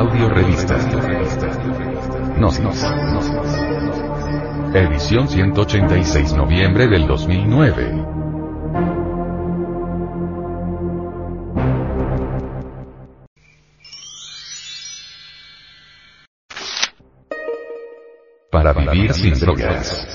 [0.00, 0.78] Audio Revista.
[2.38, 2.86] Gnosis.
[4.72, 8.06] Edición 186 noviembre del 2009.
[18.50, 20.08] Para vivir sin drogas.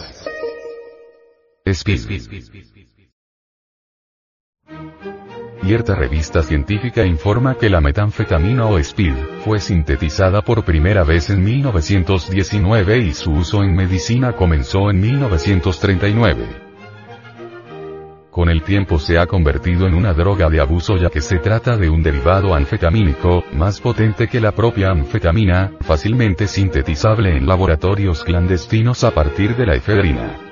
[1.64, 2.95] Speed.
[5.66, 11.44] Cierta revista científica informa que la metanfetamina o speed fue sintetizada por primera vez en
[11.44, 16.46] 1919 y su uso en medicina comenzó en 1939.
[18.30, 21.78] Con el tiempo se ha convertido en una droga de abuso ya que se trata
[21.78, 29.04] de un derivado anfetamínico, más potente que la propia anfetamina, fácilmente sintetizable en laboratorios clandestinos
[29.04, 30.45] a partir de la efedrina.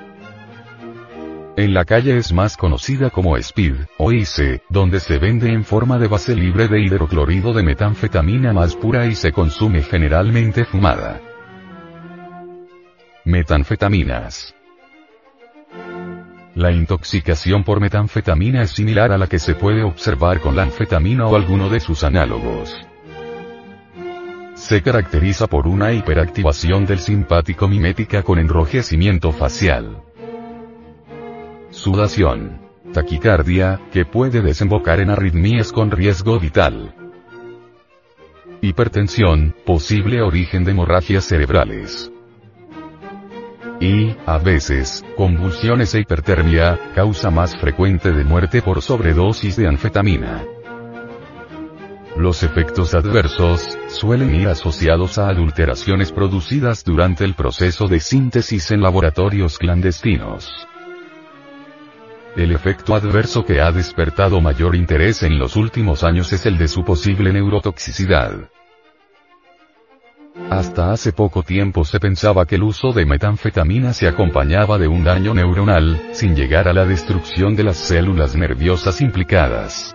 [1.56, 5.98] En la calle es más conocida como Speed, o ICE, donde se vende en forma
[5.98, 11.20] de base libre de hidroclorido de metanfetamina más pura y se consume generalmente fumada.
[13.24, 14.52] Metanfetaminas.
[16.56, 21.26] La intoxicación por metanfetamina es similar a la que se puede observar con la anfetamina
[21.26, 22.74] o alguno de sus análogos.
[24.54, 30.03] Se caracteriza por una hiperactivación del simpático mimética con enrojecimiento facial
[31.74, 32.60] sudación,
[32.92, 36.94] taquicardia, que puede desembocar en arritmias con riesgo vital,
[38.62, 42.10] hipertensión, posible origen de hemorragias cerebrales.
[43.80, 50.44] Y, a veces, convulsiones e hipertermia, causa más frecuente de muerte por sobredosis de anfetamina.
[52.16, 58.80] Los efectos adversos, suelen ir asociados a adulteraciones producidas durante el proceso de síntesis en
[58.80, 60.68] laboratorios clandestinos.
[62.36, 66.66] El efecto adverso que ha despertado mayor interés en los últimos años es el de
[66.66, 68.50] su posible neurotoxicidad.
[70.50, 75.04] Hasta hace poco tiempo se pensaba que el uso de metanfetamina se acompañaba de un
[75.04, 79.94] daño neuronal, sin llegar a la destrucción de las células nerviosas implicadas.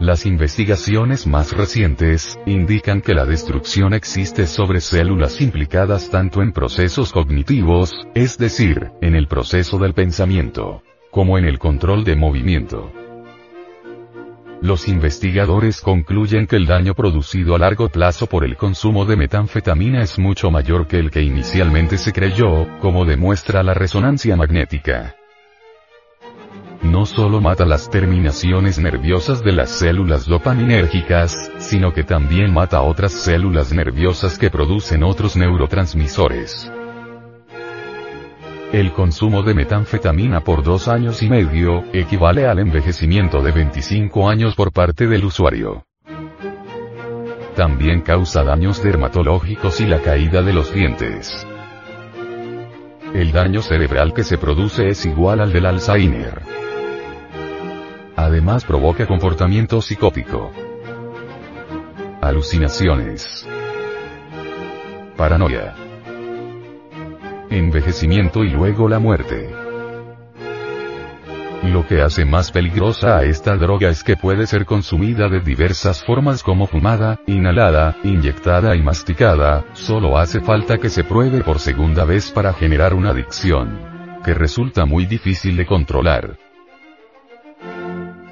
[0.00, 7.12] Las investigaciones más recientes, indican que la destrucción existe sobre células implicadas tanto en procesos
[7.12, 12.90] cognitivos, es decir, en el proceso del pensamiento, como en el control de movimiento.
[14.62, 20.00] Los investigadores concluyen que el daño producido a largo plazo por el consumo de metanfetamina
[20.00, 25.14] es mucho mayor que el que inicialmente se creyó, como demuestra la resonancia magnética
[26.82, 33.12] no solo mata las terminaciones nerviosas de las células dopaminérgicas, sino que también mata otras
[33.12, 36.72] células nerviosas que producen otros neurotransmisores.
[38.72, 44.54] El consumo de metanfetamina por dos años y medio, equivale al envejecimiento de 25 años
[44.54, 45.84] por parte del usuario.
[47.56, 51.46] También causa daños dermatológicos y la caída de los dientes.
[53.12, 56.40] El daño cerebral que se produce es igual al del Alzheimer.
[58.22, 60.52] Además provoca comportamiento psicótico.
[62.20, 63.48] Alucinaciones.
[65.16, 65.74] Paranoia.
[67.48, 69.48] Envejecimiento y luego la muerte.
[71.62, 76.04] Lo que hace más peligrosa a esta droga es que puede ser consumida de diversas
[76.04, 82.04] formas como fumada, inhalada, inyectada y masticada, solo hace falta que se pruebe por segunda
[82.04, 83.80] vez para generar una adicción.
[84.22, 86.49] Que resulta muy difícil de controlar.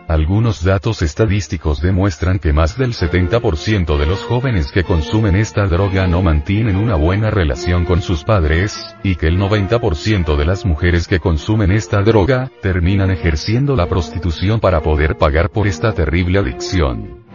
[0.08, 6.06] Algunos datos estadísticos demuestran que más del 70% de los jóvenes que consumen esta droga
[6.06, 11.06] no mantienen una buena relación con sus padres, y que el 90% de las mujeres
[11.06, 17.26] que consumen esta droga, terminan ejerciendo la prostitución para poder pagar por esta terrible adicción.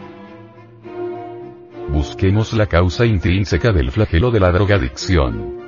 [1.89, 5.62] Busquemos la causa intrínseca del flagelo de la drogadicción.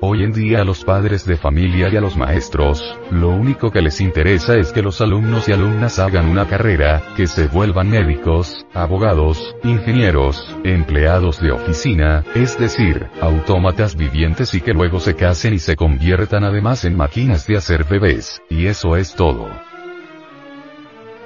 [0.00, 3.82] Hoy en día a los padres de familia y a los maestros, lo único que
[3.82, 8.64] les interesa es que los alumnos y alumnas hagan una carrera, que se vuelvan médicos,
[8.74, 15.58] abogados, ingenieros, empleados de oficina, es decir, autómatas vivientes y que luego se casen y
[15.58, 19.48] se conviertan además en máquinas de hacer bebés, y eso es todo.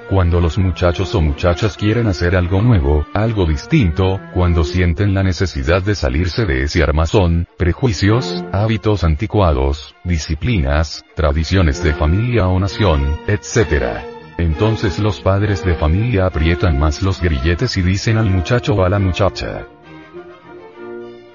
[0.09, 5.81] Cuando los muchachos o muchachas quieren hacer algo nuevo, algo distinto, cuando sienten la necesidad
[5.81, 14.01] de salirse de ese armazón, prejuicios, hábitos anticuados, disciplinas, tradiciones de familia o nación, etc.
[14.37, 18.89] Entonces los padres de familia aprietan más los grilletes y dicen al muchacho o a
[18.89, 19.67] la muchacha.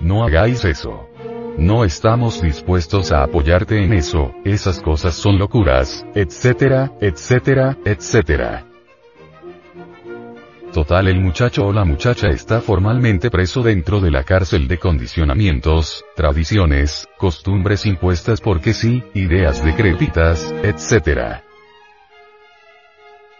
[0.00, 1.07] No hagáis eso.
[1.58, 8.64] No estamos dispuestos a apoyarte en eso, esas cosas son locuras, etcétera, etcétera, etcétera.
[10.72, 16.04] Total el muchacho o la muchacha está formalmente preso dentro de la cárcel de condicionamientos,
[16.14, 21.47] tradiciones, costumbres impuestas porque sí, ideas decrépitas, etc.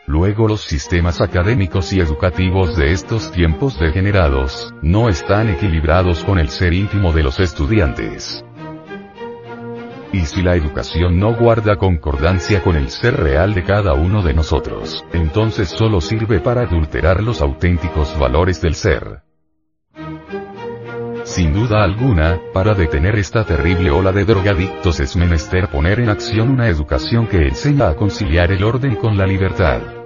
[0.08, 6.49] Luego los sistemas académicos y educativos de estos tiempos degenerados, no están equilibrados con el
[6.49, 8.43] ser íntimo de los estudiantes.
[10.10, 14.32] Y si la educación no guarda concordancia con el ser real de cada uno de
[14.32, 19.20] nosotros, entonces solo sirve para adulterar los auténticos valores del ser.
[21.25, 26.49] Sin duda alguna, para detener esta terrible ola de drogadictos es menester poner en acción
[26.49, 29.98] una educación que enseña a conciliar el orden con la libertad.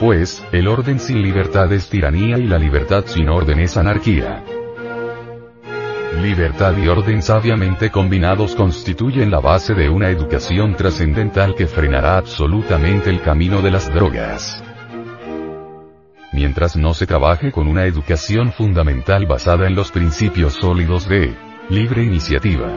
[0.00, 4.42] Pues, el orden sin libertad es tiranía y la libertad sin orden es anarquía.
[6.22, 13.10] Libertad y orden sabiamente combinados constituyen la base de una educación trascendental que frenará absolutamente
[13.10, 14.64] el camino de las drogas.
[16.32, 21.36] Mientras no se trabaje con una educación fundamental basada en los principios sólidos de
[21.68, 22.72] libre iniciativa,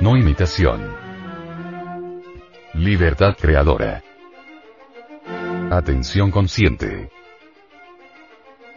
[0.00, 0.80] no imitación,
[2.72, 4.02] libertad creadora,
[5.76, 7.10] atención consciente,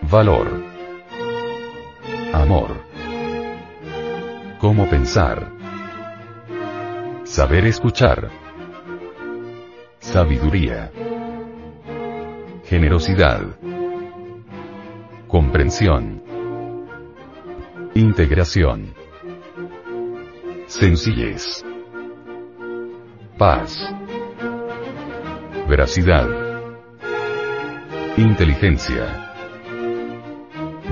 [0.02, 0.78] valor,
[2.34, 2.70] Amor.
[4.60, 5.52] Cómo pensar.
[7.24, 8.30] Saber escuchar.
[10.00, 10.92] Sabiduría.
[12.66, 13.42] Generosidad.
[15.28, 16.22] Comprensión.
[17.96, 18.94] Integración.
[20.68, 21.66] Sencillez.
[23.38, 23.78] Paz.
[25.68, 26.47] Veracidad.
[28.18, 29.32] Inteligencia.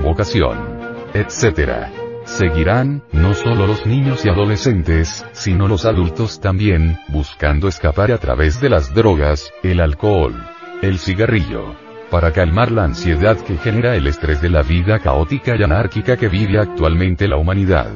[0.02, 0.76] Vocación
[1.16, 1.88] etc.
[2.24, 8.60] Seguirán, no solo los niños y adolescentes, sino los adultos también, buscando escapar a través
[8.60, 10.34] de las drogas, el alcohol,
[10.82, 11.74] el cigarrillo,
[12.10, 16.28] para calmar la ansiedad que genera el estrés de la vida caótica y anárquica que
[16.28, 17.92] vive actualmente la humanidad.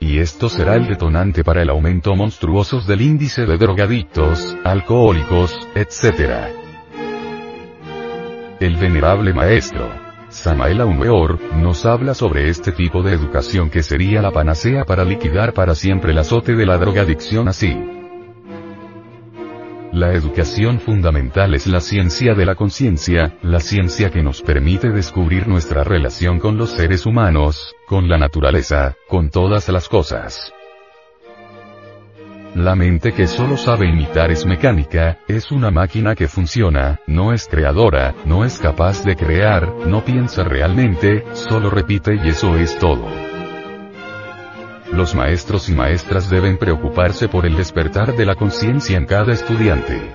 [0.00, 6.63] Y esto será el detonante para el aumento monstruoso del índice de drogadictos, alcohólicos, etc.
[8.60, 9.90] El venerable maestro,
[10.28, 15.52] Samael Weor, nos habla sobre este tipo de educación que sería la panacea para liquidar
[15.52, 17.76] para siempre el azote de la drogadicción así.
[19.92, 25.48] La educación fundamental es la ciencia de la conciencia, la ciencia que nos permite descubrir
[25.48, 30.52] nuestra relación con los seres humanos, con la naturaleza, con todas las cosas.
[32.54, 37.48] La mente que solo sabe imitar es mecánica, es una máquina que funciona, no es
[37.48, 43.08] creadora, no es capaz de crear, no piensa realmente, solo repite y eso es todo.
[44.92, 50.14] Los maestros y maestras deben preocuparse por el despertar de la conciencia en cada estudiante.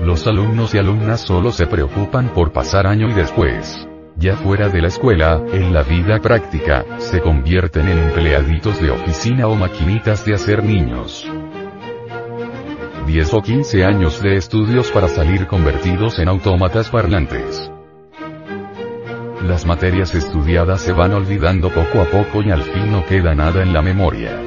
[0.00, 3.86] Los alumnos y alumnas solo se preocupan por pasar año y después
[4.18, 9.46] ya fuera de la escuela, en la vida práctica, se convierten en empleaditos de oficina
[9.46, 11.30] o maquinitas de hacer niños.
[13.06, 17.70] 10 o 15 años de estudios para salir convertidos en autómatas parlantes.
[19.42, 23.62] Las materias estudiadas se van olvidando poco a poco y al fin no queda nada
[23.62, 24.42] en la memoria.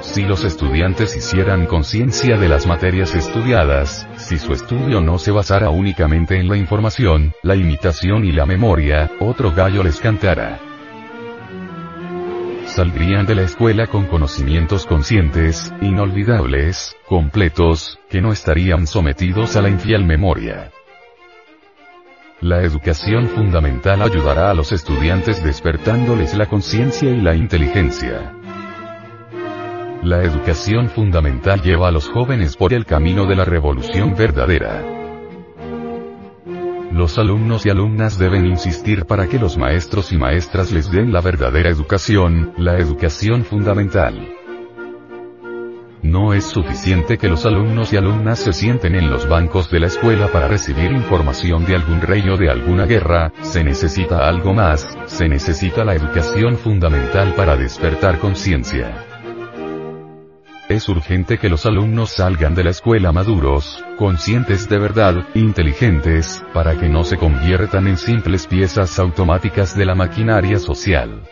[0.00, 5.70] Si los estudiantes hicieran conciencia de las materias estudiadas, si su estudio no se basara
[5.70, 10.58] únicamente en la información, la imitación y la memoria, otro gallo les cantara.
[12.66, 19.68] Saldrían de la escuela con conocimientos conscientes, inolvidables, completos, que no estarían sometidos a la
[19.68, 20.72] infiel memoria.
[22.40, 28.35] La educación fundamental ayudará a los estudiantes despertándoles la conciencia y la inteligencia.
[30.02, 34.84] La educación fundamental lleva a los jóvenes por el camino de la revolución verdadera.
[36.92, 41.20] Los alumnos y alumnas deben insistir para que los maestros y maestras les den la
[41.20, 44.36] verdadera educación, la educación fundamental.
[46.02, 49.88] No es suficiente que los alumnos y alumnas se sienten en los bancos de la
[49.88, 54.96] escuela para recibir información de algún rey o de alguna guerra, se necesita algo más,
[55.06, 59.15] se necesita la educación fundamental para despertar conciencia.
[60.68, 66.76] Es urgente que los alumnos salgan de la escuela maduros, conscientes de verdad, inteligentes, para
[66.76, 71.22] que no se conviertan en simples piezas automáticas de la maquinaria social.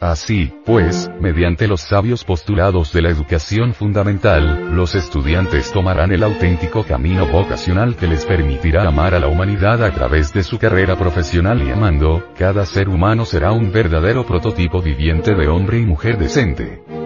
[0.00, 6.84] Así, pues, mediante los sabios postulados de la educación fundamental, los estudiantes tomarán el auténtico
[6.84, 11.62] camino vocacional que les permitirá amar a la humanidad a través de su carrera profesional
[11.62, 17.05] y amando, cada ser humano será un verdadero prototipo viviente de hombre y mujer decente.